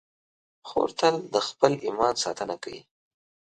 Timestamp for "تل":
0.99-1.15